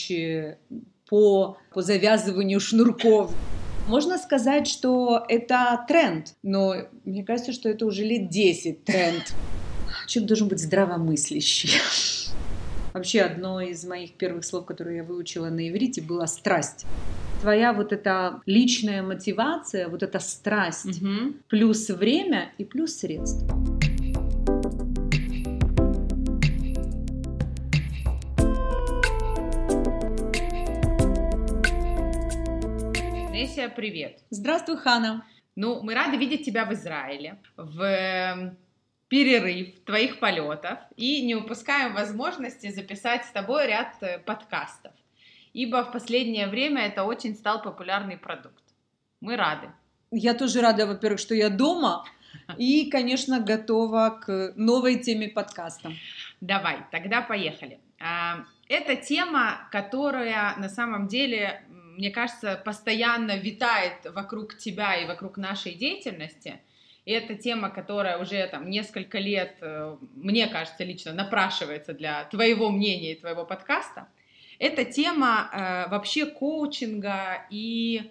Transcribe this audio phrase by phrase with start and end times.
[0.00, 0.56] коучи
[1.08, 3.34] по, по завязыванию шнурков.
[3.88, 9.34] Можно сказать, что это тренд, но мне кажется, что это уже лет 10 тренд.
[10.06, 11.80] Человек должен быть здравомыслящий.
[12.92, 16.84] Вообще, одно из моих первых слов, которые я выучила на иврите, было страсть.
[17.40, 21.34] Твоя вот эта личная мотивация, вот эта страсть, угу.
[21.48, 23.56] плюс время и плюс средства.
[33.50, 34.20] Неся, привет.
[34.30, 35.26] Здравствуй, Хана.
[35.56, 38.56] Ну, мы рады видеть тебя в Израиле, в эм,
[39.08, 44.92] перерыв твоих полетов и не упускаем возможности записать с тобой ряд э, подкастов,
[45.52, 48.62] ибо в последнее время это очень стал популярный продукт.
[49.20, 49.72] Мы рады.
[50.12, 52.04] Я тоже рада, во-первых, что я дома,
[52.56, 55.90] и, конечно, готова к новой теме подкаста.
[56.40, 57.80] Давай, тогда поехали.
[57.98, 61.64] А, это тема, которая на самом деле
[62.00, 66.60] мне кажется, постоянно витает вокруг тебя и вокруг нашей деятельности.
[67.04, 72.70] И это тема, которая уже там несколько лет, э, мне кажется, лично напрашивается для твоего
[72.70, 74.08] мнения и твоего подкаста.
[74.58, 78.10] Это тема э, вообще коучинга и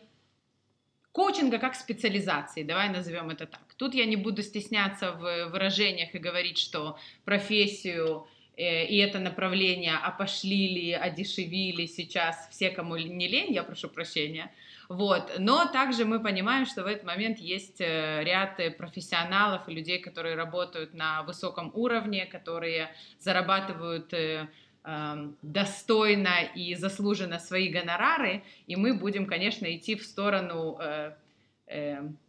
[1.12, 3.74] коучинга как специализации, давай назовем это так.
[3.76, 8.28] Тут я не буду стесняться в выражениях и говорить, что профессию
[8.60, 14.52] и это направление опошлили, одешевили сейчас все, кому не лень, я прошу прощения.
[14.90, 15.32] Вот.
[15.38, 20.36] Но также мы понимаем, что в этот момент есть э, ряд профессионалов и людей, которые
[20.36, 24.50] работают на высоком уровне, которые зарабатывают э,
[24.84, 30.80] эм, достойно и заслуженно свои гонорары, и мы будем, конечно, идти в сторону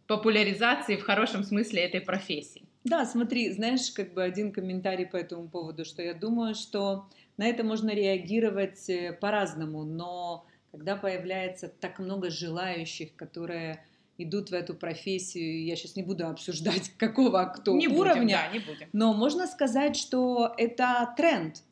[0.05, 2.61] популяризации в хорошем смысле этой профессии.
[2.83, 7.05] Да, смотри, знаешь, как бы один комментарий по этому поводу, что я думаю, что
[7.37, 13.85] на это можно реагировать э, по-разному, но когда появляется так много желающих, которые
[14.17, 18.47] идут в эту профессию, я сейчас не буду обсуждать, какого кто не уровня, будем, да,
[18.47, 18.87] не будем.
[18.93, 21.63] но можно сказать, что это тренд,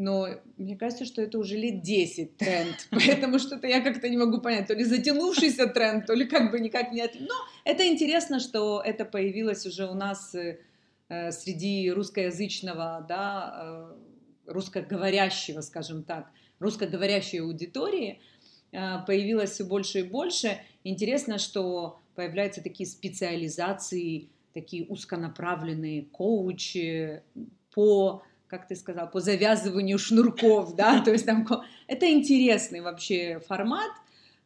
[0.00, 4.40] но мне кажется, что это уже лет 10 тренд, поэтому что-то я как-то не могу
[4.40, 7.02] понять, то ли затянувшийся тренд, то ли как бы никак не...
[7.20, 7.34] Но
[7.64, 10.58] это интересно, что это появилось уже у нас э,
[11.10, 13.92] э, среди русскоязычного, да,
[14.46, 16.30] э, русскоговорящего, скажем так,
[16.60, 18.20] русскоговорящей аудитории,
[18.70, 20.58] появилось все больше и больше.
[20.84, 27.22] Интересно, что появляются такие специализации, такие узконаправленные коучи
[27.72, 31.46] по как ты сказал, по завязыванию шнурков, да, то есть там
[31.86, 33.92] это интересный вообще формат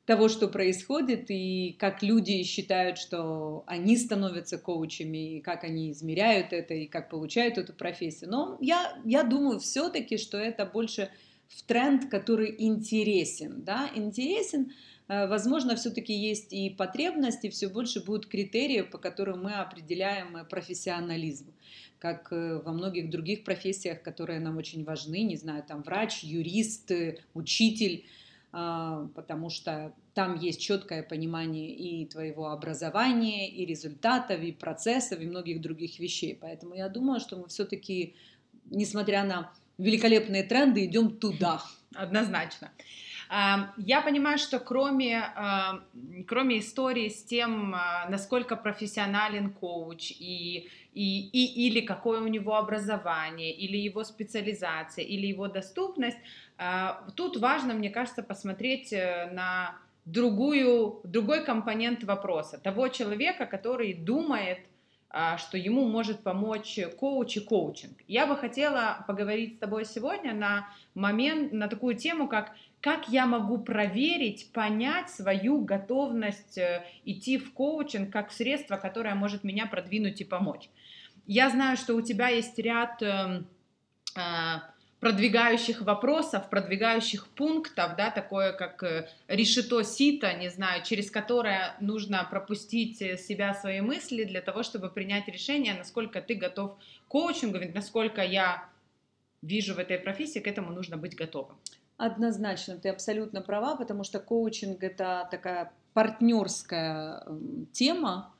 [0.04, 6.52] того, что происходит, и как люди считают, что они становятся коучами, и как они измеряют
[6.52, 8.30] это, и как получают эту профессию.
[8.30, 11.08] Но я, я думаю все-таки, что это больше
[11.48, 14.72] в тренд, который интересен, да, интересен,
[15.08, 21.52] возможно, все-таки есть и потребности, все больше будут критерии, по которым мы определяем э, профессионализм,
[21.98, 26.90] как э, во многих других профессиях, которые нам очень важны, не знаю, там врач, юрист,
[27.34, 28.06] учитель,
[28.52, 35.60] потому что там есть четкое понимание и твоего образования, и результатов, и процессов, и многих
[35.60, 36.38] других вещей.
[36.40, 38.14] Поэтому я думаю, что мы все-таки,
[38.66, 41.60] несмотря на великолепные тренды, идем туда.
[41.94, 42.70] Однозначно.
[43.30, 45.32] Я понимаю, что кроме,
[46.26, 52.56] кроме истории с тем, а, насколько профессионален коуч и, и, и, или какое у него
[52.56, 56.18] образование, или его специализация, или его доступность,
[56.56, 62.58] а, тут важно, мне кажется, посмотреть э, на другую, другой компонент вопроса.
[62.58, 64.58] Того человека, который думает,
[65.10, 67.98] а, что ему может помочь коуч и коучинг.
[68.06, 73.24] Я бы хотела поговорить с тобой сегодня на момент, на такую тему, как как я
[73.24, 80.20] могу проверить, понять свою готовность э, идти в коучинг как средство, которое может меня продвинуть
[80.20, 80.68] и помочь.
[81.26, 83.46] Я знаю, что у тебя есть ряд эм,
[84.14, 84.20] э,
[85.00, 92.28] продвигающих вопросов, продвигающих пунктов, да, такое как э, решето сито, не знаю, через которое нужно
[92.30, 98.22] пропустить себя, свои мысли для того, чтобы принять решение, насколько ты готов к коучингу, насколько
[98.22, 98.68] я
[99.40, 101.56] вижу в этой профессии, к этому нужно быть готовым.
[101.96, 108.34] Однозначно, ты абсолютно права, потому что коучинг это такая партнерская эм, тема,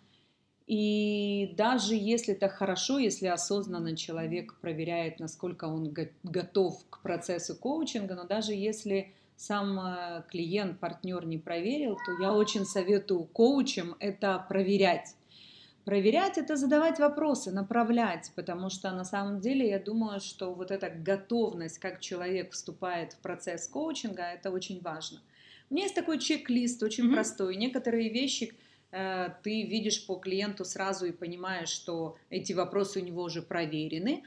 [0.66, 8.14] и даже если это хорошо, если осознанно человек проверяет, насколько он готов к процессу коучинга,
[8.14, 14.44] но даже если сам э, клиент, партнер не проверил, то я очень советую коучам это
[14.48, 15.14] проверять.
[15.84, 20.88] Проверять это задавать вопросы, направлять, потому что на самом деле я думаю, что вот эта
[20.88, 25.20] готовность, как человек вступает в процесс коучинга, это очень важно.
[25.68, 27.14] У меня есть такой чек-лист, очень mm-hmm.
[27.14, 27.56] простой.
[27.56, 28.54] Некоторые вещи
[28.92, 34.24] э, ты видишь по клиенту сразу и понимаешь, что эти вопросы у него уже проверены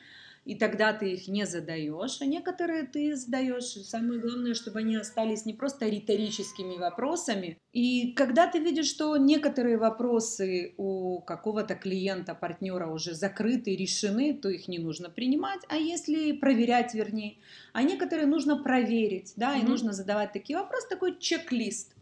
[0.47, 3.65] и тогда ты их не задаешь, а некоторые ты задаешь.
[3.65, 7.57] Самое главное, чтобы они остались не просто риторическими вопросами.
[7.73, 14.47] И когда ты видишь, что некоторые вопросы у какого-то клиента, партнера уже закрыты, решены, то
[14.47, 17.39] их не нужно принимать, а если проверять, вернее,
[17.73, 19.65] а некоторые нужно проверить, да, mm-hmm.
[19.65, 21.93] и нужно задавать такие вопросы, такой чек-лист.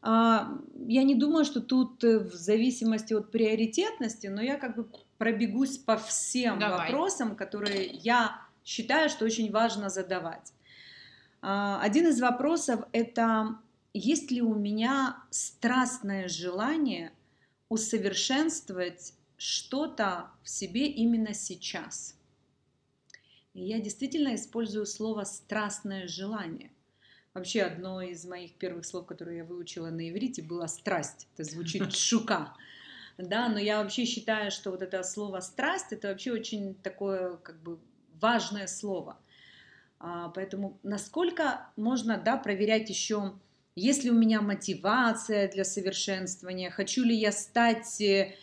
[0.00, 4.88] А, я не думаю, что тут в зависимости от приоритетности, но я как бы
[5.22, 6.90] пробегусь по всем Давай.
[6.90, 10.52] вопросам, которые я считаю, что очень важно задавать.
[11.40, 13.56] А, один из вопросов это
[13.94, 17.12] есть ли у меня страстное желание
[17.68, 22.16] усовершенствовать что-то в себе именно сейчас.
[23.54, 26.72] И я действительно использую слово страстное желание.
[27.32, 31.28] Вообще одно из моих первых слов, которые я выучила на иврите, было страсть.
[31.36, 32.56] Это звучит шука
[33.18, 37.62] да, но я вообще считаю, что вот это слово страсть, это вообще очень такое, как
[37.62, 37.78] бы,
[38.20, 39.18] важное слово.
[39.98, 43.34] А, поэтому насколько можно, да, проверять еще,
[43.76, 48.34] есть ли у меня мотивация для совершенствования, хочу ли я стать э,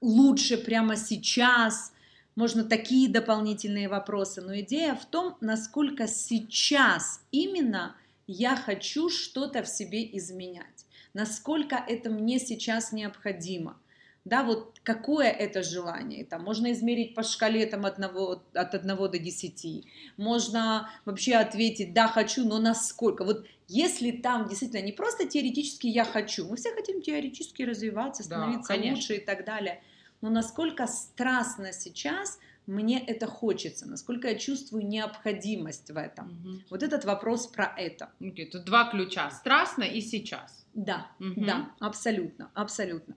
[0.00, 1.92] лучше прямо сейчас,
[2.34, 7.96] можно такие дополнительные вопросы, но идея в том, насколько сейчас именно
[8.26, 13.78] я хочу что-то в себе изменять насколько это мне сейчас необходимо.
[14.24, 19.18] Да, вот какое это желание, там можно измерить по шкале там, одного, от 1 до
[19.18, 19.86] 10,
[20.18, 23.24] можно вообще ответить, да, хочу, но насколько.
[23.24, 28.74] Вот если там действительно не просто теоретически я хочу, мы все хотим теоретически развиваться, становиться
[28.76, 29.82] да, лучше и так далее,
[30.20, 32.38] но насколько страстно сейчас
[32.68, 36.26] мне это хочется, насколько я чувствую необходимость в этом.
[36.26, 36.62] Угу.
[36.70, 38.10] Вот этот вопрос про это.
[38.20, 40.66] Okay, тут два ключа, страстно и сейчас.
[40.74, 41.44] Да, угу.
[41.44, 43.16] да, абсолютно, абсолютно.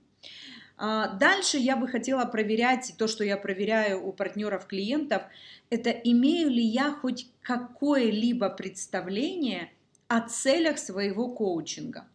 [0.77, 5.23] А, дальше я бы хотела проверять, то, что я проверяю у партнеров клиентов,
[5.69, 9.69] это имею ли я хоть какое-либо представление
[10.07, 12.07] о целях своего коучинга.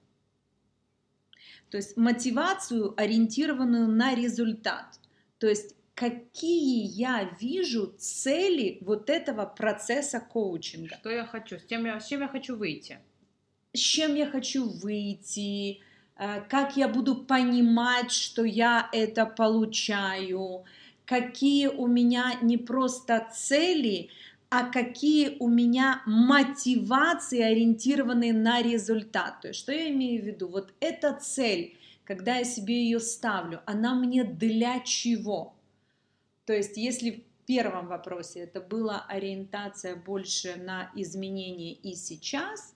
[1.71, 4.99] То есть мотивацию, ориентированную на результат.
[5.39, 10.94] То есть какие я вижу цели вот этого процесса коучинга.
[11.00, 13.00] Что я хочу, с, тем я, с чем я хочу выйти
[13.76, 15.81] с чем я хочу выйти,
[16.16, 20.64] э, как я буду понимать, что я это получаю,
[21.04, 24.08] какие у меня не просто цели,
[24.48, 29.40] а какие у меня мотивации, ориентированные на результат.
[29.43, 30.48] То есть, что я имею в виду?
[30.48, 35.56] Вот эта цель, когда я себе ее ставлю, она мне для чего?
[36.46, 42.75] То есть, если в первом вопросе это была ориентация больше на изменения и сейчас,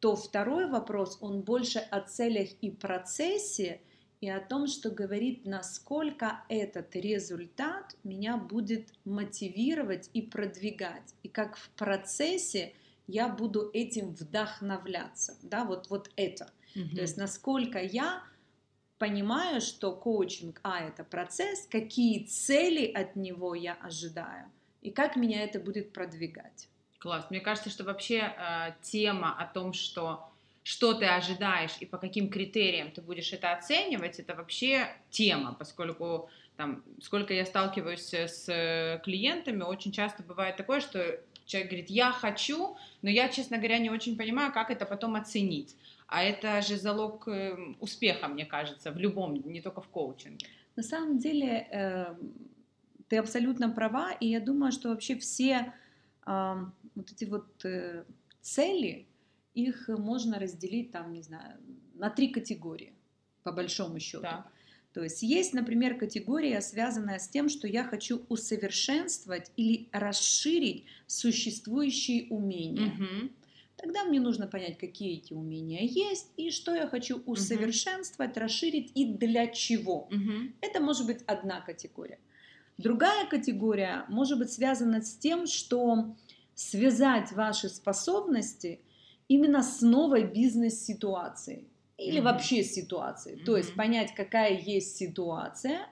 [0.00, 3.80] то второй вопрос, он больше о целях и процессе,
[4.20, 11.56] и о том, что говорит, насколько этот результат меня будет мотивировать и продвигать, и как
[11.56, 12.72] в процессе
[13.06, 16.50] я буду этим вдохновляться, да, вот, вот это.
[16.74, 16.96] Угу.
[16.96, 18.22] То есть насколько я
[18.98, 24.50] понимаю, что коучинг, а, это процесс, какие цели от него я ожидаю,
[24.82, 26.68] и как меня это будет продвигать.
[26.98, 27.26] Класс.
[27.30, 30.30] Мне кажется, что вообще э, тема о том, что
[30.62, 36.28] что ты ожидаешь и по каким критериям ты будешь это оценивать, это вообще тема, поскольку
[36.56, 42.76] там, сколько я сталкиваюсь с клиентами, очень часто бывает такое, что человек говорит, я хочу,
[43.00, 45.76] но я, честно говоря, не очень понимаю, как это потом оценить.
[46.06, 50.46] А это же залог э, успеха, мне кажется, в любом, не только в коучинге.
[50.76, 52.14] На самом деле, э,
[53.08, 55.72] ты абсолютно права, и я думаю, что вообще все
[56.26, 58.04] вот эти вот э,
[58.40, 59.06] цели,
[59.54, 61.58] их можно разделить там, не знаю,
[61.94, 62.92] на три категории,
[63.42, 64.22] по большому счету.
[64.22, 64.46] Да.
[64.92, 72.28] То есть есть, например, категория, связанная с тем, что я хочу усовершенствовать или расширить существующие
[72.30, 72.92] умения.
[72.92, 73.30] Угу.
[73.76, 78.40] Тогда мне нужно понять, какие эти умения есть и что я хочу усовершенствовать, угу.
[78.40, 80.08] расширить и для чего.
[80.10, 80.52] Угу.
[80.62, 82.18] Это может быть одна категория.
[82.78, 86.14] Другая категория может быть связана с тем, что
[86.54, 88.80] связать ваши способности
[89.28, 91.68] именно с новой бизнес-ситуацией
[91.98, 92.22] или mm-hmm.
[92.22, 93.36] вообще ситуацией.
[93.36, 93.44] Mm-hmm.
[93.44, 95.86] То есть понять, какая есть ситуация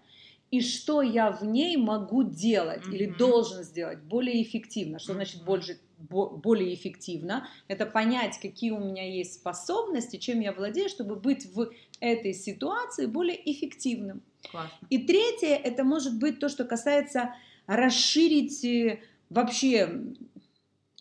[0.55, 2.95] и что я в ней могу делать mm-hmm.
[2.95, 5.01] или должен сделать более эффективно.
[5.01, 5.17] Что mm-hmm.
[5.17, 11.17] значит больше, более эффективно, это понять, какие у меня есть способности, чем я владею, чтобы
[11.17, 14.23] быть в этой ситуации более эффективным.
[14.49, 14.87] Классно.
[14.91, 17.35] И третье, это может быть то, что касается
[17.67, 20.05] расширить э, вообще,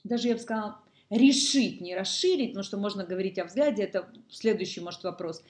[0.04, 0.80] даже я бы сказала,
[1.12, 5.44] решить, не расширить, потому что можно говорить о взгляде, это следующий, может, вопрос.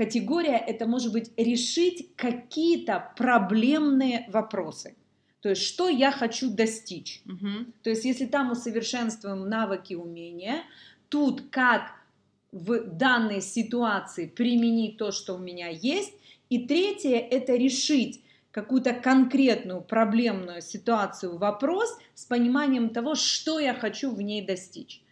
[0.00, 4.96] Категория– это может быть решить какие-то проблемные вопросы.
[5.42, 7.20] То есть, что я хочу достичь.
[7.26, 7.66] Угу.
[7.82, 10.62] То есть, если там усовершенствуем навыки, умения,
[11.10, 11.82] тут как
[12.50, 16.14] в данной ситуации применить то, что у меня есть.
[16.48, 24.12] И третье– это решить какую-то конкретную проблемную ситуацию, вопрос с пониманием того, что я хочу
[24.12, 25.02] в ней достичь.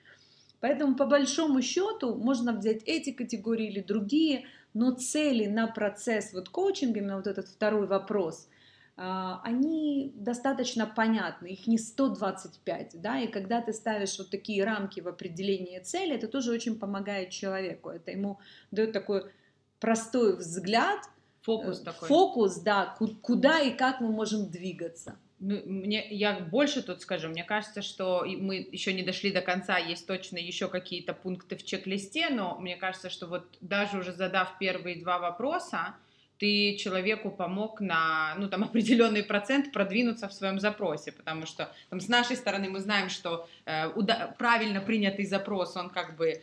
[0.60, 6.48] Поэтому по большому счету можно взять эти категории или другие, но цели на процесс вот
[6.48, 8.48] коучинга, именно вот этот второй вопрос,
[8.96, 15.00] а, они достаточно понятны, их не 125, да, и когда ты ставишь вот такие рамки
[15.00, 19.30] в определении цели, это тоже очень помогает человеку, это ему дает такой
[19.78, 20.98] простой взгляд,
[21.42, 22.08] Фокус э, такой.
[22.08, 25.16] Фокус, да, куда и как мы можем двигаться.
[25.40, 29.78] Ну, мне, я больше тут скажу, мне кажется, что мы еще не дошли до конца,
[29.78, 34.58] есть точно еще какие-то пункты в чек-листе, но мне кажется, что вот даже уже задав
[34.58, 35.94] первые два вопроса,
[36.38, 42.00] ты человеку помог на, ну, там, определенный процент продвинуться в своем запросе, потому что там,
[42.00, 46.42] с нашей стороны мы знаем, что э, уда- правильно принятый запрос, он как бы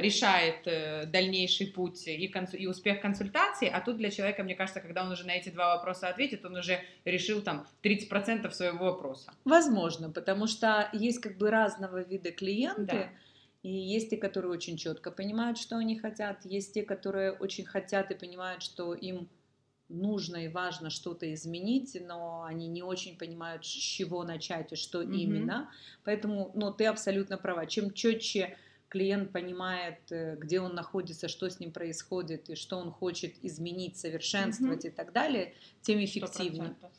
[0.00, 4.80] решает э, дальнейший путь и, консу- и успех консультации, а тут для человека, мне кажется,
[4.80, 9.32] когда он уже на эти два вопроса ответит, он уже решил там 30% своего вопроса.
[9.44, 13.08] Возможно, потому что есть как бы разного вида клиенты, Да.
[13.62, 18.10] И есть те, которые очень четко понимают, что они хотят, есть те, которые очень хотят
[18.10, 19.28] и понимают, что им
[19.88, 24.98] нужно и важно что-то изменить, но они не очень понимают, с чего начать и что
[25.02, 25.12] Мгм.
[25.12, 25.70] именно.
[26.04, 27.66] Поэтому, ну, ты абсолютно права.
[27.66, 28.56] Чем четче
[28.92, 33.96] клиент понимает, э, где он находится, что с ним происходит и что он хочет изменить,
[33.96, 36.76] совершенствовать и так далее, тем эффективнее.
[36.82, 36.90] 100%.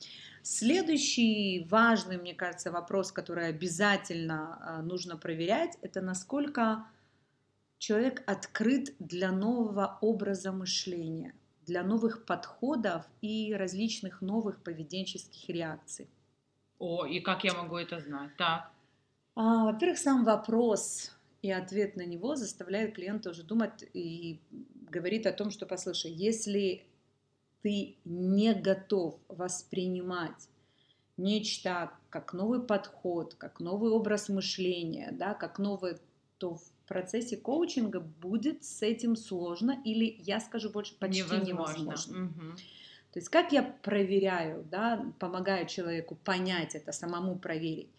[0.42, 6.84] Следующий важный, мне кажется, вопрос, который обязательно а, нужно проверять, это насколько
[7.78, 11.36] человек открыт для нового образа мышления,
[11.68, 16.10] для новых подходов и различных новых поведенческих реакций.
[16.80, 18.32] О, и как я могу это знать?
[18.38, 18.72] Так.
[19.36, 21.12] А, Во-первых, сам вопрос
[21.44, 24.40] и ответ на него заставляет клиента уже думать и
[24.90, 26.86] говорит о том, что, послушай, если
[27.62, 30.48] ты не готов воспринимать
[31.18, 35.98] нечто как новый подход, как новый образ мышления, да, как новый,
[36.38, 42.20] то в процессе коучинга будет с этим сложно или, я скажу больше, почти невозможно.
[42.20, 42.56] Мгм.
[43.14, 47.90] То есть как я проверяю, да, помогаю человеку понять это, самому проверить.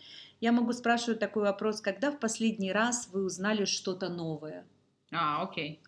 [0.40, 4.66] Я могу спрашивать такой вопрос, когда в последний раз вы узнали что-то новое?
[5.12, 5.80] А, окей.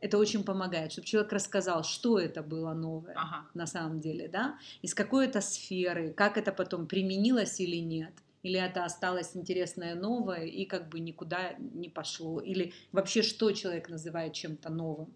[0.00, 3.46] Это очень помогает, чтобы человек рассказал, что это было новое Ага.
[3.52, 8.58] на самом деле, да, из какой это сферы, как это потом применилось или нет, или
[8.58, 14.32] это осталось интересное новое и как бы никуда не пошло, или вообще что человек называет
[14.32, 15.12] чем-то новым.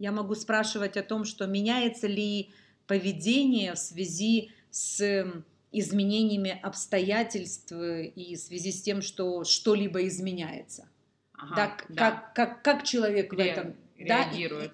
[0.00, 2.50] Я могу спрашивать о том, что меняется ли
[2.86, 5.26] поведение в связи с
[5.72, 10.88] изменениями обстоятельств и в связи с тем, что что-либо изменяется.
[11.34, 12.10] Ага, да, да.
[12.10, 14.72] Как, как, как человек в Ре- этом да, и- реагирует.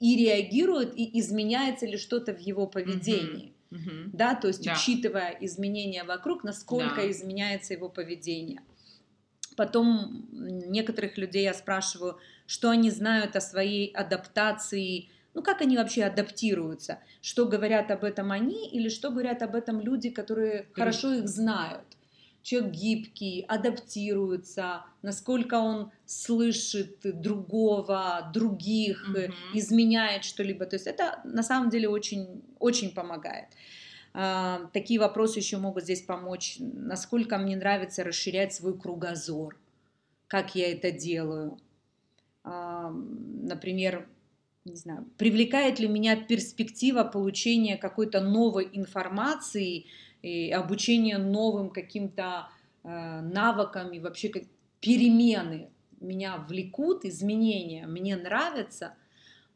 [0.00, 3.52] и реагирует, и изменяется ли что-то в его поведении.
[3.70, 4.10] Мгм.
[4.12, 4.72] Да, то есть Да.
[4.74, 7.10] учитывая изменения вокруг, насколько Да.
[7.10, 8.62] изменяется его поведение.
[9.56, 16.04] Потом некоторых людей я спрашиваю, что они знают о своей адаптации, ну как они вообще
[16.04, 21.28] адаптируются, что говорят об этом они или что говорят об этом люди, которые хорошо их
[21.28, 21.84] знают.
[22.42, 29.34] Человек гибкий, адаптируется, насколько он слышит другого, других, Мгм.
[29.52, 30.64] изменяет что-либо.
[30.64, 33.48] То есть это на самом деле очень, очень помогает.
[34.14, 36.56] А, Такие вопросы еще могут здесь помочь.
[36.58, 39.58] Насколько мне нравится расширять свой кругозор,
[40.26, 41.58] как я это делаю.
[42.42, 44.08] Например,
[44.64, 49.86] не знаю, привлекает ли меня перспектива получения какой-то новой информации
[50.22, 52.48] и обучения новым каким-то
[52.84, 54.42] э, навыкам и вообще как
[54.80, 58.96] перемены меня влекут, изменения мне нравятся.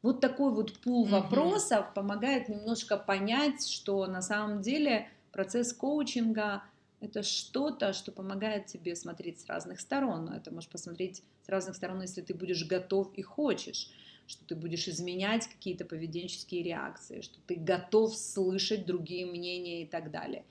[0.03, 1.09] Вот такой вот пул Мгм.
[1.09, 6.65] вопросов помогает немножко понять, что на самом деле процесс коучинга
[7.01, 10.27] это что-то, что помогает тебе смотреть с разных сторон.
[10.27, 13.91] Но это можешь посмотреть с разных сторон, если ты будешь готов и хочешь,
[14.27, 20.11] что ты будешь изменять какие-то поведенческие реакции, что ты готов слышать другие мнения и так
[20.11, 20.45] далее.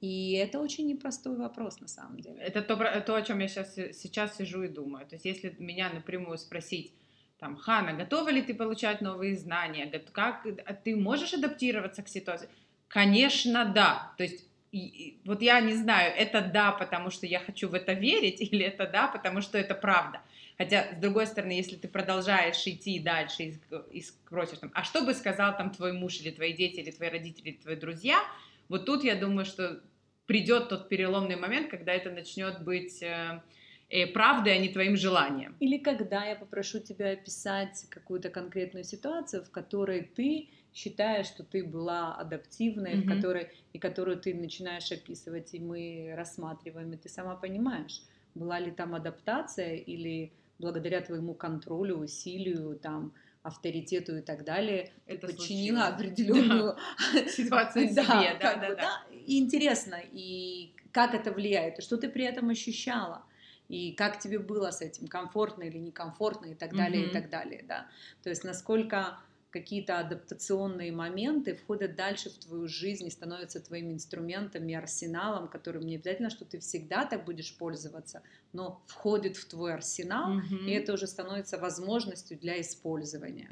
[0.00, 2.40] И это очень непростой вопрос на самом деле.
[2.40, 5.06] Это то, то о чем я сейчас, сейчас сижу и думаю.
[5.06, 6.92] То есть, если меня напрямую спросить,
[7.38, 9.86] там, Хана, готова ли ты получать новые знания?
[10.12, 12.48] Как а ты можешь адаптироваться к ситуации?
[12.88, 14.12] Конечно, да.
[14.16, 17.92] То есть и, вот я не знаю, это да, потому что я хочу в это
[17.92, 20.20] верить, или это да, потому что это правда.
[20.58, 23.54] Хотя, с другой стороны, если ты продолжаешь идти дальше и,
[23.92, 27.08] и спросишь, там, а что бы сказал там твой муж, или твои дети, или твои
[27.08, 28.22] родители, или твои друзья,
[28.68, 29.80] вот тут я думаю, что
[30.26, 33.42] придет тот переломный момент, когда это начнет быть э,
[33.88, 35.56] э, правдой, а не твоим желанием.
[35.58, 41.64] Или когда я попрошу тебя описать какую-то конкретную ситуацию, в которой ты считаешь, что ты
[41.64, 43.02] была адаптивной, mm-hmm.
[43.02, 48.02] в которой и которую ты начинаешь описывать, и мы рассматриваем, и ты сама понимаешь,
[48.34, 53.12] была ли там адаптация или благодаря твоему контролю, усилию, там
[53.42, 56.76] авторитету и так далее, это ты подчинила определенную
[57.14, 57.28] да.
[57.28, 59.02] ситуацию себе, да, да, да, да.
[59.26, 63.24] И интересно, и как это влияет, и что ты при этом ощущала
[63.68, 67.10] и как тебе было с этим, комфортно или некомфортно и так далее, mm-hmm.
[67.10, 67.86] и так далее, да.
[68.22, 74.68] То есть насколько какие-то адаптационные моменты входят дальше в твою жизнь и становятся твоим инструментом
[74.68, 79.74] и арсеналом, которым не обязательно, что ты всегда так будешь пользоваться, но входит в твой
[79.74, 80.66] арсенал, mm-hmm.
[80.66, 83.48] и это уже становится возможностью для использования.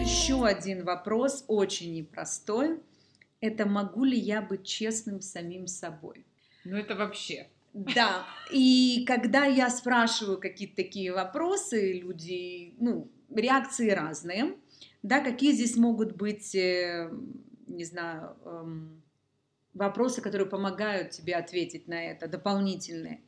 [0.00, 2.80] Еще один вопрос, очень непростой
[3.40, 6.24] это могу ли я быть честным с самим собой.
[6.64, 7.48] Ну это вообще.
[7.72, 14.56] Да, и когда я спрашиваю какие-то такие вопросы, люди, ну, реакции разные,
[15.02, 17.10] да, какие здесь могут быть, э,
[17.68, 19.02] не знаю, эм,
[19.72, 23.22] вопросы, которые помогают тебе ответить на это, дополнительные.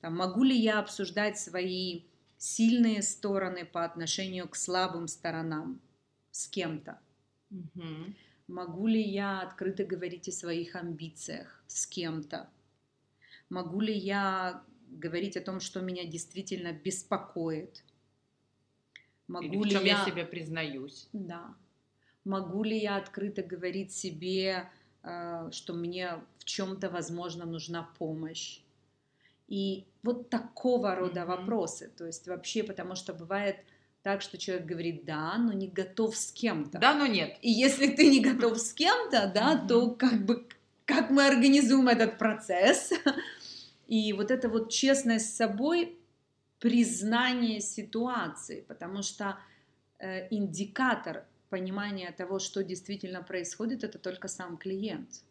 [0.00, 2.04] Там, могу ли я обсуждать свои
[2.38, 5.80] сильные стороны по отношению к слабым сторонам
[6.30, 6.98] с кем-то?
[7.50, 8.14] Угу.
[8.52, 12.50] Могу ли я открыто говорить о своих амбициях с кем-то?
[13.48, 17.82] Могу ли я говорить о том, что меня действительно беспокоит?
[19.26, 20.00] Могу Или в чем ли я...
[20.00, 21.08] я себе признаюсь?
[21.14, 21.54] Да.
[22.24, 24.70] Могу ли я открыто говорить себе,
[25.02, 28.60] э, что мне в чем-то, возможно, нужна помощь?
[29.48, 31.26] И вот такого рода mm-hmm.
[31.26, 31.90] вопросы.
[31.96, 33.64] То есть вообще, потому что бывает
[34.02, 36.78] так, что человек говорит «да», но не готов с кем-то.
[36.78, 37.38] Да, но нет.
[37.40, 40.46] И если ты не готов с кем-то, да, то как бы
[40.84, 42.92] как мы организуем этот процесс?
[43.86, 45.98] И вот это вот честность с собой,
[46.58, 49.38] признание ситуации, потому что
[49.98, 55.22] э, индикатор понимания того, что действительно происходит, это только сам клиент.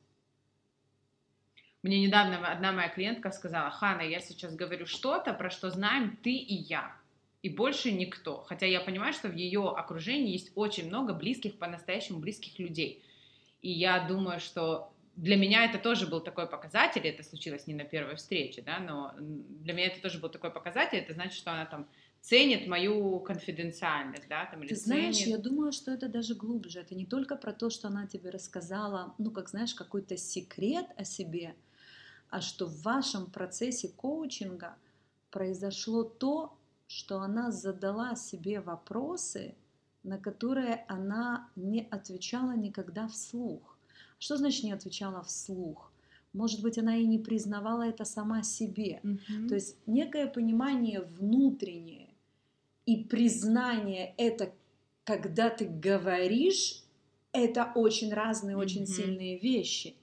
[1.83, 6.31] Мне недавно одна моя клиентка сказала, Хана, я сейчас говорю что-то, про что знаем ты
[6.31, 6.95] и я
[7.43, 8.43] и больше никто.
[8.47, 13.03] Хотя я понимаю, что в ее окружении есть очень много близких, по-настоящему близких людей.
[13.61, 17.83] И я думаю, что для меня это тоже был такой показатель, это случилось не на
[17.83, 21.65] первой встрече, да, но для меня это тоже был такой показатель, это значит, что она
[21.65, 21.87] там
[22.21, 26.95] ценит мою конфиденциальность, да, там, или Ты знаешь, я думаю, что это даже глубже, это
[26.95, 31.55] не только про то, что она тебе рассказала, ну, как знаешь, какой-то секрет о себе,
[32.29, 34.75] а что в вашем процессе коучинга
[35.29, 36.57] произошло то,
[36.93, 39.55] что она задала себе вопросы,
[40.03, 43.77] на которые она не отвечала никогда вслух.
[44.19, 45.93] Что значит не отвечала вслух?
[46.33, 48.99] Может быть, она и не признавала это сама себе.
[49.03, 49.47] Mm-hmm.
[49.47, 52.09] То есть некое понимание внутреннее
[52.85, 54.53] и признание это,
[55.05, 56.83] когда ты говоришь,
[57.31, 58.61] это очень разные, mm-hmm.
[58.61, 59.95] очень сильные вещи.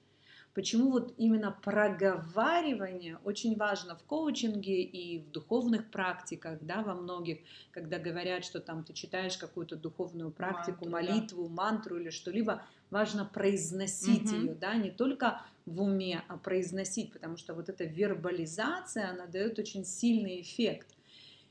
[0.59, 7.37] Почему вот именно проговаривание очень важно в коучинге и в духовных практиках, да, во многих,
[7.71, 11.63] когда говорят, что там ты читаешь какую-то духовную практику, мантру, молитву, да.
[11.63, 14.35] мантру или что-либо, важно произносить угу.
[14.35, 19.59] ее, да, не только в уме, а произносить, потому что вот эта вербализация, она дает
[19.59, 20.89] очень сильный эффект.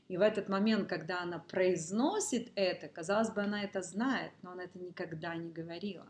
[0.07, 4.65] И в этот момент, когда она произносит это, казалось бы, она это знает, но она
[4.65, 6.05] это никогда не говорила.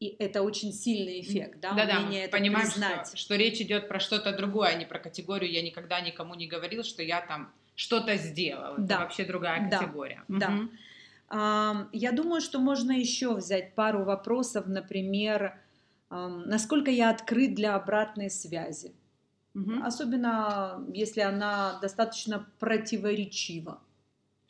[0.00, 3.08] И это очень сильный эффект, да, да, да мы это понимаем, признать.
[3.08, 6.46] Что, что речь идет про что-то другое, а не про категорию «я никогда никому не
[6.46, 8.76] говорил, что я там что-то сделал».
[8.78, 8.94] Да.
[8.94, 10.24] Это вообще другая категория.
[10.26, 10.70] Да, угу.
[11.30, 11.88] да.
[11.92, 15.54] Я думаю, что можно еще взять пару вопросов, например,
[16.08, 18.94] насколько я открыт для обратной связи.
[19.54, 19.82] Угу.
[19.82, 23.80] Особенно если она достаточно противоречива.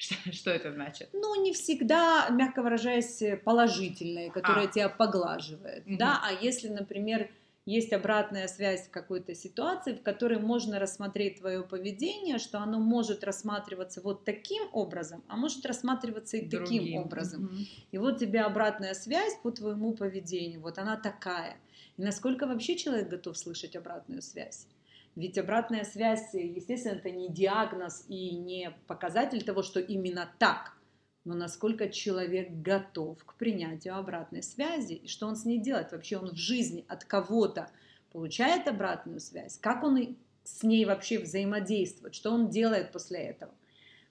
[0.00, 1.10] Что, что это значит?
[1.12, 4.70] Ну, не всегда, мягко выражаясь, положительные, которые а.
[4.70, 5.86] тебя поглаживают.
[5.86, 5.96] Угу.
[5.98, 7.30] Да, а если, например,
[7.66, 13.22] есть обратная связь в какой-то ситуации, в которой можно рассмотреть твое поведение, что оно может
[13.22, 16.82] рассматриваться вот таким образом, а может рассматриваться и Другим.
[16.82, 17.44] таким образом.
[17.44, 17.54] Угу.
[17.92, 21.58] И вот тебе обратная связь по твоему поведению, вот она такая.
[21.98, 24.66] И насколько вообще человек готов слышать обратную связь?
[25.16, 30.76] Ведь обратная связь, естественно, это не диагноз и не показатель того, что именно так–
[31.24, 35.92] но насколько человек готов к принятию обратной связи и что он с ней делает.
[35.92, 37.70] Вообще он в жизни от кого-то
[38.10, 43.54] получает обратную связь, как он с ней вообще взаимодействует, что он делает после этого.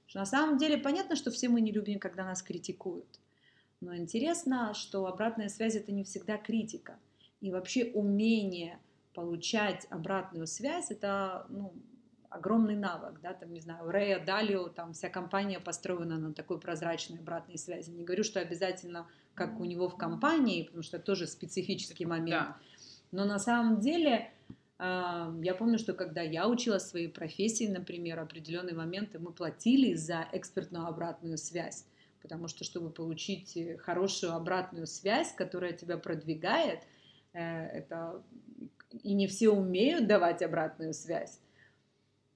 [0.06, 3.20] что на самом деле понятно, что все мы не любим, когда нас критикуют.
[3.82, 7.00] Но интересно, что обратная связь это не всегда критика.
[7.42, 8.80] И вообще умение
[9.20, 11.74] получать обратную связь это ну,
[12.30, 17.20] огромный навык, да, там, не знаю, Рэя, Далио, там вся компания построена на такой прозрачной
[17.20, 17.90] обратной связи.
[17.90, 22.30] Не говорю, что обязательно как у него в компании, потому что это тоже специфический момент.
[22.48, 22.58] Да.
[23.12, 24.32] Но на самом деле
[24.78, 30.28] а, я помню, что когда я училась своей профессии, например, определенные моменты мы платили за
[30.32, 31.86] экспертную обратную связь,
[32.22, 36.84] потому что чтобы получить хорошую обратную связь, которая тебя продвигает,
[37.34, 38.24] э, это
[38.92, 41.40] и не все умеют давать обратную связь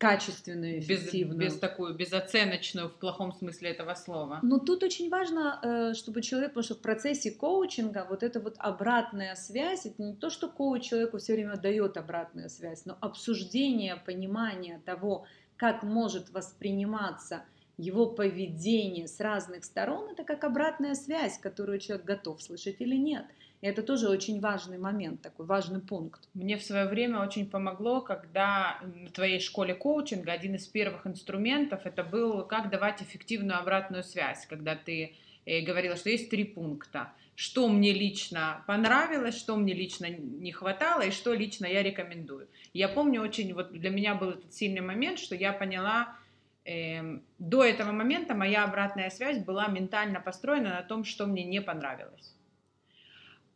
[0.04, 1.40] качественную, эффективную.
[1.40, 4.40] Без, без такую безоценочную в плохом смысле этого слова.
[4.44, 8.56] Но тут очень важно, э, чтобы человек, потому что в процессе коучинга вот эта вот
[8.58, 13.96] обратная связь, это не то, что коуч человеку все время дает обратную связь, но обсуждение,
[13.96, 17.44] понимание того, как может восприниматься
[17.78, 23.26] его поведение с разных сторон, это как обратная связь, которую человек готов слышать или нет.
[23.64, 26.28] И это тоже очень важный момент, такой важный пункт.
[26.34, 31.86] Мне в свое время очень помогло, когда в твоей школе коучинга один из первых инструментов
[31.86, 37.14] это был как давать эффективную обратную связь, когда ты э, говорила, что есть три пункта.
[37.36, 42.50] Что мне лично понравилось, что мне лично не хватало и что лично я рекомендую.
[42.74, 46.18] Я помню очень, вот для меня был этот сильный момент, что я поняла,
[46.66, 47.02] э,
[47.40, 52.34] до этого момента моя обратная связь была ментально построена на том, что мне не понравилось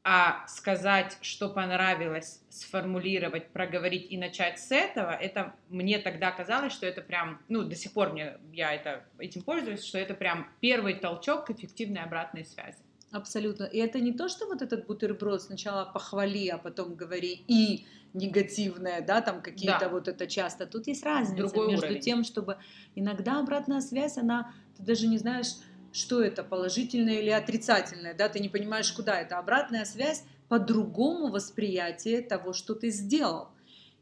[0.09, 6.85] а сказать, что понравилось, сформулировать, проговорить и начать с этого, это мне тогда казалось, что
[6.85, 10.93] это прям, ну, до сих пор мне, я это, этим пользуюсь, что это прям первый
[10.93, 12.77] толчок к эффективной обратной связи.
[13.11, 13.65] Абсолютно.
[13.65, 19.01] И это не то, что вот этот бутерброд сначала похвали, а потом говори и негативное,
[19.01, 19.89] да, там какие-то да.
[19.89, 20.65] вот это часто.
[20.67, 22.01] Тут есть разница Другой между уровень.
[22.01, 22.59] тем, чтобы
[22.95, 25.47] иногда обратная связь, она, ты даже не знаешь,
[25.91, 29.37] что это, положительное или отрицательное, да, ты не понимаешь, куда это.
[29.37, 33.49] Обратная связь по-другому восприятие того, что ты сделал.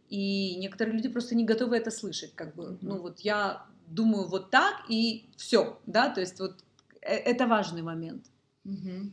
[0.10, 2.78] И некоторые люди просто не готовы это слышать, как бы, mm-hmm.
[2.82, 6.64] ну вот я думаю вот так и все, да, то есть вот
[7.02, 8.26] э, это важный момент.
[8.66, 9.12] Mm-hmm.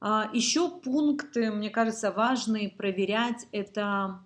[0.00, 4.20] А, еще пункты, мне кажется, важные проверять это,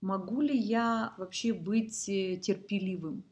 [0.00, 3.22] могу ли я вообще быть э, терпеливым,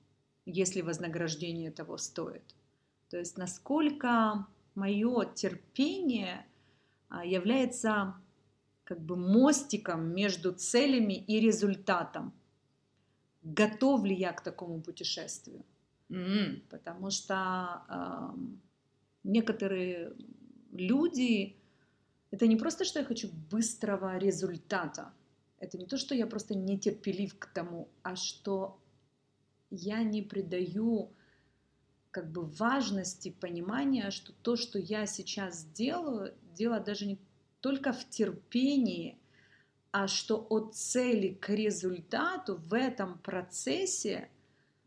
[0.46, 2.42] если вознаграждение того стоит.
[3.11, 6.46] То есть насколько мое терпение
[7.09, 8.14] а, является
[8.85, 12.33] как бы мостиком между целями и результатом.
[13.42, 15.64] Готов ли я к такому путешествию?
[16.09, 16.62] Mm-hmm.
[16.70, 18.38] Потому что э,
[19.23, 20.12] некоторые
[20.73, 21.57] люди,
[22.33, 25.12] это не просто, что я хочу быстрого результата,
[25.59, 28.81] это не то, что я просто нетерпелив к тому, а что
[29.70, 31.12] я не придаю
[32.11, 37.18] как бы важности понимания, что то, что я сейчас делаю, дело даже не
[37.61, 39.18] только в терпении,
[39.92, 44.29] а что от цели к результату в этом процессе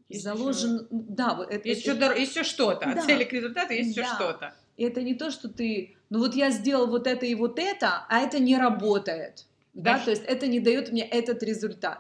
[0.10, 0.88] есть заложен, еще...
[0.92, 4.02] да, это, есть, это, еще, еще что-то, да, от цели к результату есть да.
[4.02, 4.56] еще что-то.
[4.76, 8.06] И это не то, что ты, ну вот я сделал вот это и вот это,
[8.10, 12.00] а это не работает, да, да то есть это не дает мне этот результат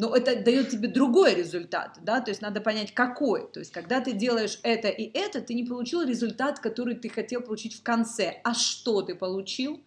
[0.00, 3.52] но это дает тебе другой результат, да, то есть надо понять, какой.
[3.52, 7.42] То есть, когда ты делаешь это и это, ты не получил результат, который ты хотел
[7.42, 8.40] получить в конце.
[8.42, 9.78] А что ты получил?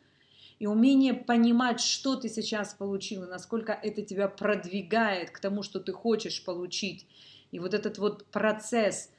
[0.59, 5.79] И умение понимать, что ты сейчас получил, и насколько это тебя продвигает к тому, что
[5.79, 7.07] ты хочешь получить.
[7.49, 9.09] И вот этот вот процесс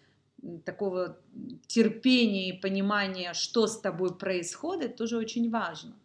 [0.64, 1.18] такого
[1.66, 5.96] терпения и понимания, что с тобой происходит, тоже очень важно.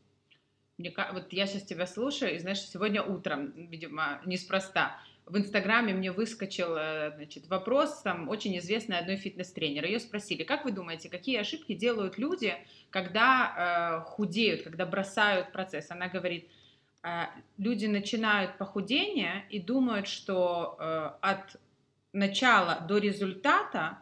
[0.79, 6.11] Мне, вот я сейчас тебя слушаю, и знаешь, сегодня утром, видимо, неспроста, в Инстаграме мне
[6.11, 9.85] выскочил э, значит, вопрос там очень известной одной фитнес-тренера.
[9.85, 12.55] Ее спросили, как вы думаете, какие ошибки делают люди,
[12.89, 15.91] когда э, худеют, когда бросают процесс?
[15.91, 16.49] Она говорит,
[17.03, 17.25] э,
[17.57, 21.57] люди начинают похудение и думают, что э, от
[22.13, 23.99] начала до результата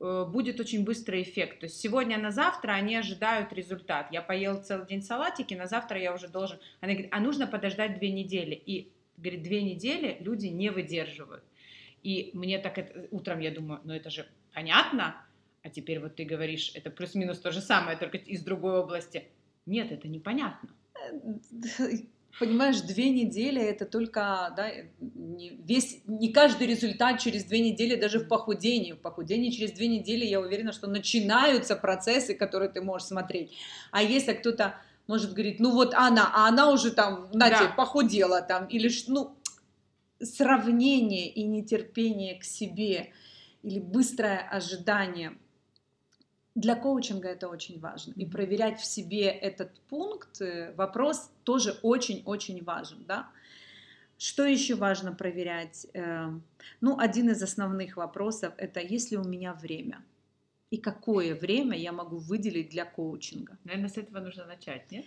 [0.00, 1.60] будет очень быстрый эффект.
[1.60, 4.08] То есть сегодня на завтра они ожидают результат.
[4.10, 6.58] Я поел целый день салатики, на завтра я уже должен...
[6.80, 8.54] Она говорит, а нужно подождать две недели.
[8.54, 11.44] И, говорит, две недели люди не выдерживают.
[12.02, 13.08] И мне так это...
[13.10, 15.22] Утром я думаю, ну это же понятно,
[15.62, 19.28] а теперь вот ты говоришь, это плюс-минус то же самое, только из другой области.
[19.66, 20.70] Нет, это непонятно.
[22.38, 28.20] Понимаешь, две недели это только, да, не, весь, не каждый результат через две недели, даже
[28.20, 28.92] в похудении.
[28.92, 33.52] В похудении через две недели, я уверена, что начинаются процессы, которые ты можешь смотреть.
[33.90, 37.74] А если кто-то может говорить, ну вот она, а она уже там, на да.
[37.76, 39.36] похудела там, или, ну,
[40.22, 43.12] сравнение и нетерпение к себе,
[43.62, 45.36] или быстрое ожидание–
[46.54, 48.12] для коучинга это очень важно.
[48.16, 53.04] И проверять в себе этот пункт, э, вопрос тоже очень-очень важен.
[53.06, 53.28] Да?
[54.18, 55.86] Что еще важно проверять?
[55.94, 56.42] Эм,
[56.80, 60.02] ну, один из основных вопросов– это есть ли у меня время?
[60.70, 63.56] И какое время я могу выделить для коучинга?
[63.64, 65.06] Наверное, с этого нужно начать, нет?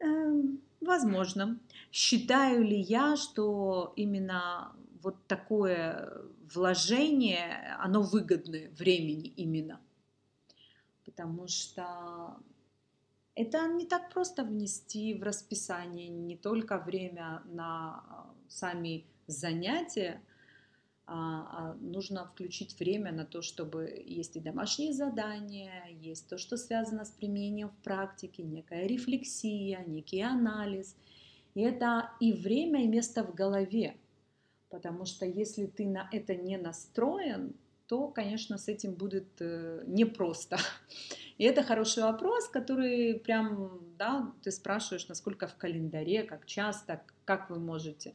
[0.00, 1.58] Эм, возможно.
[1.90, 4.72] Считаю ли я, что именно
[5.02, 6.12] вот такое
[6.52, 9.80] вложение, оно выгодное времени именно?
[11.10, 12.36] Потому что
[13.34, 20.22] это не так просто внести в расписание не только время на а, сами занятия,
[21.06, 26.56] а, а нужно включить время на то, чтобы есть и домашние задания, есть то, что
[26.56, 30.96] связано с применением в практике, некая рефлексия, некий анализ.
[31.54, 33.96] И это и время, и место в голове.
[34.68, 37.56] Потому что если ты на это не настроен,
[37.90, 40.58] то, конечно, с этим будет э, непросто.
[41.38, 47.50] И это хороший вопрос, который прям, да, ты спрашиваешь, насколько в календаре, как часто, как
[47.50, 48.14] вы можете.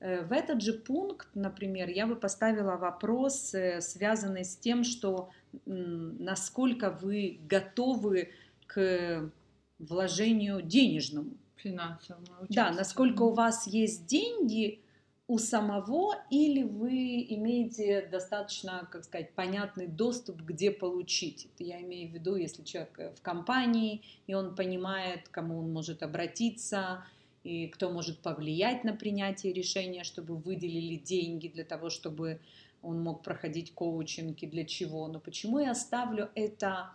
[0.00, 5.28] Э, в этот же пункт, например, я бы поставила вопрос, э, связанный с тем, что
[5.66, 8.30] насколько вы готовы
[8.66, 9.30] к
[9.78, 11.36] вложению денежному.
[11.56, 12.46] Финансовому.
[12.48, 14.80] Да, насколько у вас есть деньги,
[15.28, 21.46] у самого или вы имеете достаточно, как сказать, понятный доступ, где получить.
[21.54, 25.72] Это я имею в виду, если человек э, в компании, и он понимает, кому он
[25.72, 27.04] может обратиться,
[27.44, 32.40] и кто может повлиять на принятие решения, чтобы выделили деньги для того, чтобы
[32.82, 35.06] он мог проходить коучинги, для чего.
[35.08, 36.90] Но почему я ставлю это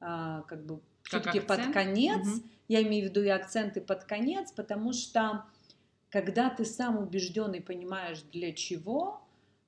[0.00, 2.42] а, как бы все-таки под конец, угу.
[2.68, 5.44] я имею в виду и акценты под конец, потому что
[6.16, 9.20] когда ты сам убежден и понимаешь для чего,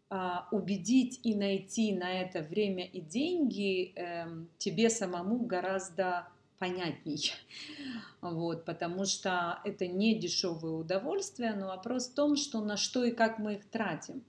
[0.08, 6.26] а, убедить и найти на это время и деньги эм, тебе самому гораздо
[6.58, 7.32] понятней.
[8.22, 13.10] Вот, потому что это не дешевое удовольствие, но вопрос в том, что на что и
[13.10, 14.24] как мы их тратим.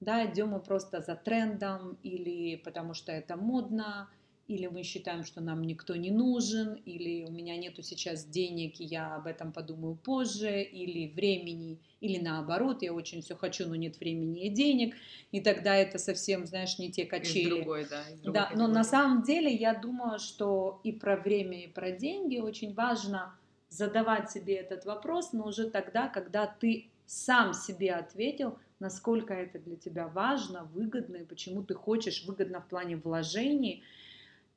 [0.00, 4.10] Да, идем мы просто за трендом или потому что это модно,
[4.50, 8.84] или мы считаем, что нам никто не нужен, или у меня нету сейчас денег, и
[8.84, 14.00] я об этом подумаю позже, или времени, или наоборот, я очень все хочу, но нет
[14.00, 14.96] времени и денег,
[15.30, 17.44] и тогда это совсем, знаешь, не те качели.
[17.44, 18.02] Из другой, да.
[18.08, 21.92] Из другой да, но на самом деле я думаю, что и про время, и про
[21.92, 23.32] деньги очень важно
[23.68, 29.76] задавать себе этот вопрос, но уже тогда, когда ты сам себе ответил, насколько это для
[29.76, 33.84] тебя важно, выгодно, и почему ты хочешь выгодно в плане вложений–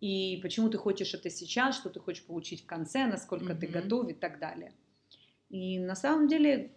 [0.03, 3.59] и почему ты хочешь это сейчас, что ты хочешь получить в конце, насколько mm-hmm.
[3.59, 4.73] ты готов и так далее.
[5.49, 6.73] И на самом деле,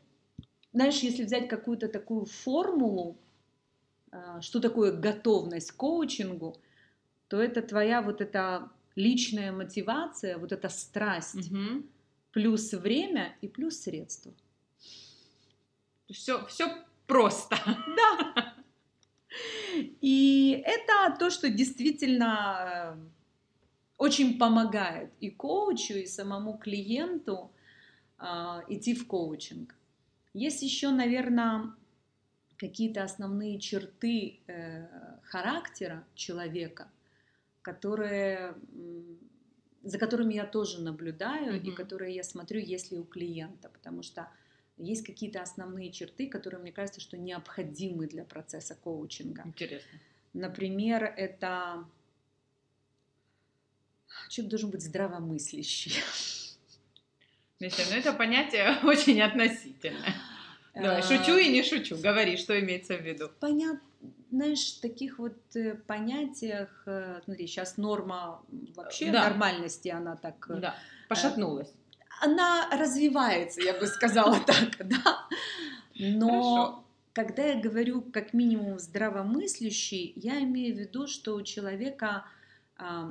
[0.72, 3.18] знаешь, если взять какую-то такую формулу,
[4.12, 6.56] а, что такое готовность к коучингу,
[7.26, 11.82] то это твоя вот эта личная мотивация, вот эта страсть, угу.
[12.30, 14.32] плюс время и плюс средства.
[16.08, 16.68] Все, все
[17.08, 17.56] просто.
[17.96, 18.54] Да.
[20.00, 22.96] И это то, что действительно
[23.98, 27.52] очень помогает и коучу, и самому клиенту
[28.18, 28.24] э,
[28.68, 29.74] идти в коучинг.
[30.34, 31.72] Есть еще, наверное,
[32.56, 34.86] какие-то основные черты э,
[35.24, 36.90] характера человека,
[37.62, 38.54] которые,
[39.82, 41.66] за которыми я тоже наблюдаю mm-hmm.
[41.66, 44.28] и которые я смотрю, есть ли у клиента, потому что
[44.76, 49.42] есть какие-то основные черты, которые, мне кажется, что необходимы для процесса коучинга.
[49.46, 49.98] Интересно.
[50.34, 51.86] Например, это
[54.28, 56.02] человек должен быть здравомыслящий.
[57.60, 60.14] Миша, ну это понятие очень относительное.
[60.74, 61.96] Давай, шучу и не шучу.
[61.96, 63.30] Говори, что имеется в виду.
[63.40, 63.80] Понятно.
[64.30, 68.42] Знаешь, таких вот э, понятиях, э, смотри, сейчас норма
[68.74, 69.22] вообще да.
[69.22, 70.46] нормальности, она так...
[70.50, 70.74] Э, да,
[71.08, 71.72] пошатнулась.
[72.20, 75.26] Она развивается, я бы сказала так, да.
[75.94, 76.84] Но
[77.14, 82.24] когда я говорю как минимум здравомыслящий, я имею в виду, что у человека а,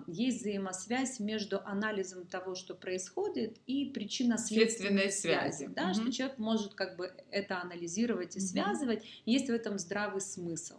[0.07, 5.57] есть взаимосвязь между анализом того, что происходит, и причинно-следственной связи.
[5.57, 5.93] связи да, угу.
[5.93, 8.45] Что человек может как бы это анализировать и угу.
[8.45, 9.03] связывать.
[9.25, 10.75] Есть в этом здравый смысл.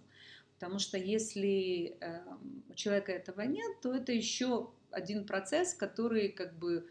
[0.55, 2.21] Потому что если э,
[2.71, 6.89] у человека этого нет, то это еще один процесс, который как бы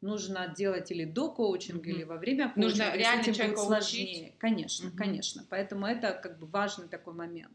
[0.00, 1.92] нужно делать или до коучинга, mm-hmm.
[1.92, 2.68] или во время коучинга.
[2.68, 4.22] Нужно реально этим человека будет сложнее.
[4.26, 4.38] Учить.
[4.38, 4.96] Конечно, mm-hmm.
[4.96, 5.46] конечно.
[5.48, 7.52] Поэтому это как бы важный такой момент.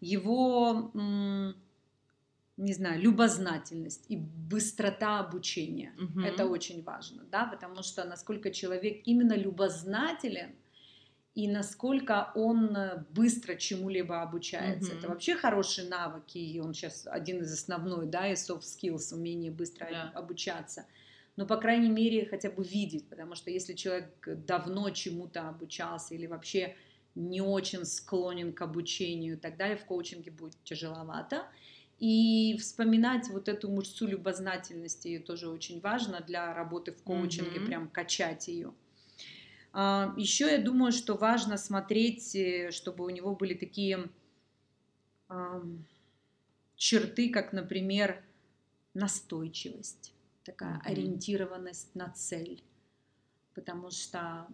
[0.00, 0.92] Его,
[2.56, 5.92] не знаю, любознательность и быстрота обучения.
[5.98, 6.26] Mm-hmm.
[6.26, 10.54] Это очень важно, да, потому что насколько человек именно любознателен,
[11.34, 12.76] и насколько он
[13.10, 14.92] быстро чему-либо обучается.
[14.92, 14.98] Mm-hmm.
[14.98, 19.50] Это вообще хорошие навыки, и он сейчас один из основной, да, и soft skills, умение
[19.50, 20.12] быстро yeah.
[20.12, 20.86] обучаться
[21.36, 24.06] но, по крайней мере, хотя бы видеть, потому что если человек
[24.46, 26.76] давно чему-то обучался или вообще
[27.14, 31.46] не очень склонен к обучению и так далее, в коучинге будет тяжеловато.
[31.98, 37.66] И вспоминать вот эту мышцу любознательности тоже очень важно для работы в коучинге, mm-hmm.
[37.66, 38.74] прям качать ее.
[39.72, 44.08] А, Еще я думаю, что важно смотреть, э, чтобы у него были такие
[46.76, 48.22] черты, как, например,
[48.92, 50.12] настойчивость
[50.44, 50.90] такая mm-hmm.
[50.90, 52.62] ориентированность на цель,
[53.54, 54.46] потому что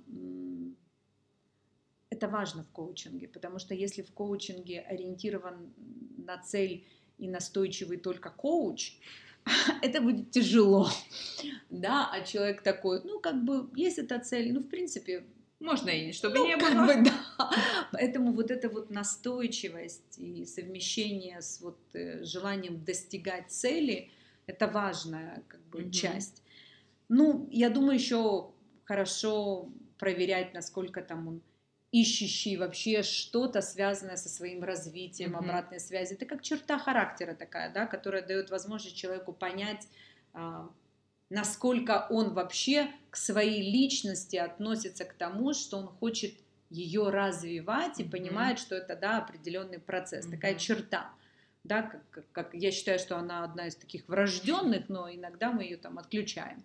[2.08, 5.72] это важно в коучинге, потому что если в коучинге ориентирован
[6.18, 6.86] на цель
[7.20, 8.94] и настойчивый только коуч,
[9.82, 10.88] это будет тяжело,
[11.70, 15.24] да, а человек такой, ну, как бы, есть эта цель, ну, в принципе,
[15.60, 16.86] можно и чтобы ну, не было.
[16.86, 17.50] Как бы, да.
[17.92, 24.10] Поэтому вот эта вот настойчивость и совмещение с вот э, желанием достигать цели,
[24.46, 25.90] это важная как бы mm-hmm.
[25.90, 26.42] часть.
[27.08, 28.50] Ну, я думаю, еще
[28.84, 31.42] хорошо проверять, насколько там он
[31.92, 35.38] ищущий вообще что-то связанное со своим развитием, mm-hmm.
[35.38, 36.14] обратной связи.
[36.14, 39.86] Это как черта характера такая, да, которая дает возможность человеку понять,
[40.32, 40.70] а,
[41.30, 46.34] насколько он вообще к своей личности относится к тому, что он хочет
[46.70, 48.10] ее развивать и mm-hmm.
[48.10, 50.30] понимает, что это да определенный процесс, mm-hmm.
[50.30, 51.10] такая черта
[51.64, 55.64] да, как, как, как я считаю, что она одна из таких врожденных, но иногда мы
[55.64, 56.64] ее там отключаем.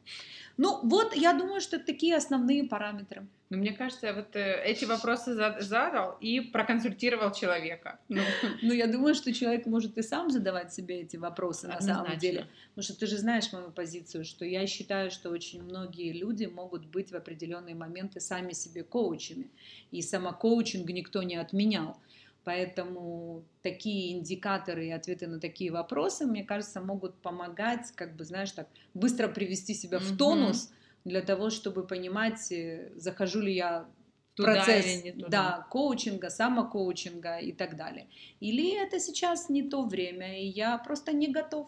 [0.57, 3.27] Ну вот, я думаю, что это такие основные параметры.
[3.49, 7.99] Ну, мне кажется, вот э, эти вопросы задал и проконсультировал человека.
[8.07, 8.21] Ну.
[8.61, 11.87] ну, я думаю, что человек может и сам задавать себе эти вопросы Однозначно.
[11.87, 12.47] на самом деле.
[12.69, 16.85] Потому что ты же знаешь мою позицию, что я считаю, что очень многие люди могут
[16.85, 19.51] быть в определенные моменты сами себе коучами.
[19.91, 21.97] И самокоучинг никто не отменял.
[22.45, 28.51] Поэтому такие индикаторы и ответы на такие вопросы, мне кажется, могут помогать, как бы, знаешь,
[28.51, 30.71] так быстро привести себя в тонус
[31.05, 33.87] для того, чтобы понимать, э, захожу ли я
[34.35, 35.27] туда процесс или не туда.
[35.29, 38.07] Да, коучинга, самокоучинга и так далее.
[38.39, 41.67] Или это сейчас не то время, и я просто не готов.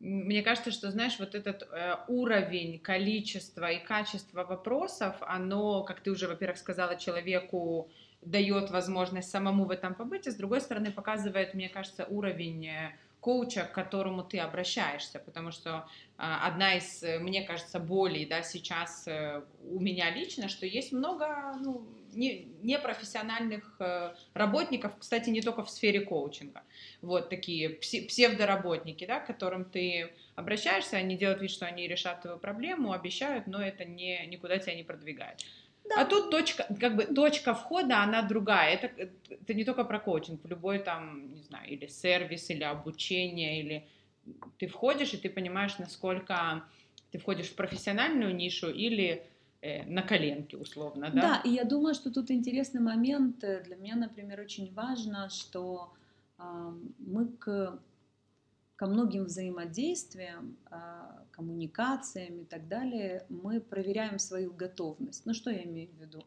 [0.00, 6.10] Мне кажется, что, знаешь, вот этот э, уровень, количество и качество вопросов, оно, как ты
[6.10, 7.90] уже, во-первых, сказала человеку,
[8.22, 12.92] дает возможность самому в этом побыть, а с другой стороны показывает, мне кажется, уровень э,
[13.20, 18.42] коуча, к которому ты обращаешься, потому что а, одна из, э, мне кажется, болей, да,
[18.42, 23.80] сейчас э, у меня лично, что есть много, ну, не, непрофессиональных
[24.34, 26.62] работников, кстати, не только в сфере коучинга,
[27.00, 32.38] вот такие псевдоработники, да, к которым ты обращаешься, они делают вид, что они решат твою
[32.38, 35.42] проблему, обещают, но это не, никуда тебя не продвигает.
[35.94, 36.02] Да.
[36.02, 38.74] А тут точка, как бы точка входа, она другая.
[38.74, 43.60] Это, это не только про коучинг, в любой там, не знаю, или сервис, или обучение,
[43.60, 43.86] или
[44.58, 46.64] ты входишь, и ты понимаешь, насколько
[47.10, 49.22] ты входишь в профессиональную нишу или
[49.60, 51.20] э, на коленке, условно, да?
[51.22, 53.40] Да, и я думаю, что тут интересный момент.
[53.40, 55.92] Для меня, например, очень важно, что
[56.38, 56.42] э,
[56.98, 57.78] мы к
[58.82, 65.24] ко многим взаимодействиям, а, коммуникациям и так далее мы проверяем свою готовность.
[65.24, 66.24] Ну что я имею в виду?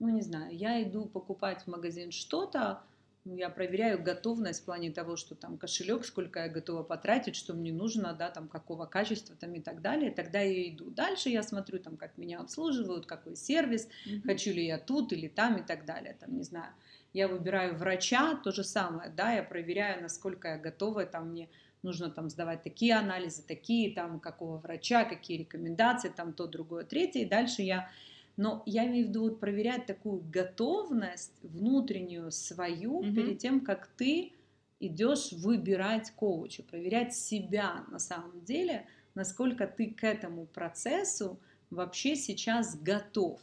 [0.00, 2.82] Ну не знаю, я иду покупать в магазин что-то,
[3.24, 7.54] ну, я проверяю готовность в плане того, что там кошелек, сколько я готова потратить, что
[7.54, 10.10] мне нужно, да, там какого качества там и так далее.
[10.10, 10.90] Тогда я иду.
[10.90, 14.22] Дальше я смотрю, там, как меня обслуживают, какой сервис, mm-hmm.
[14.22, 16.16] хочу ли я тут или там и так далее.
[16.18, 16.72] Там, не знаю,
[17.12, 21.48] я выбираю врача, то же самое, да, я проверяю, насколько я готова, там мне
[21.82, 27.20] нужно там сдавать такие анализы, такие там, какого врача, какие рекомендации, там то, другое, третье,
[27.20, 27.90] и дальше я...
[28.38, 33.14] Но я имею в виду вот проверять такую готовность внутреннюю свою mm-hmm.
[33.14, 34.32] перед тем, как ты
[34.80, 41.38] идешь выбирать коуча, проверять себя на самом деле, насколько ты к этому процессу
[41.70, 43.40] вообще сейчас готов.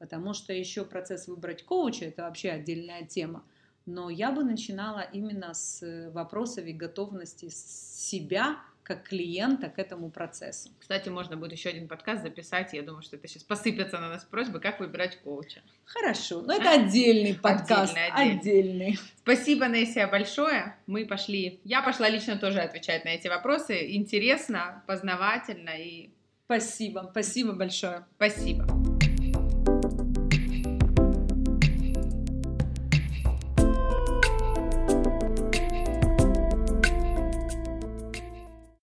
[0.00, 3.44] потому что еще процесс выбрать коуча– это вообще отдельная тема.
[3.86, 10.70] Но я бы начинала именно с вопросов и готовности себя как клиента к этому процессу.
[10.80, 12.72] Кстати, можно будет еще один подкаст записать.
[12.72, 15.60] Я думаю, что это сейчас посыпется на нас просьбы, как выбирать коуча.
[15.84, 17.96] Хорошо, но это отдельный подкаст.
[17.96, 18.38] Отдельный.
[18.38, 18.98] отдельный.
[19.22, 20.76] Спасибо, Нессия, большое.
[20.88, 21.60] Мы пошли.
[21.62, 23.94] Я пошла лично тоже отвечать на эти вопросы.
[23.94, 26.10] Интересно, познавательно и.
[26.46, 28.06] Спасибо, спасибо большое.
[28.16, 28.79] Спасибо.